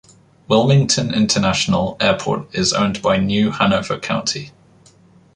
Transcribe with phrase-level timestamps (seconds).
[0.47, 4.49] Wilmington International Airport is owned by New Hanover County.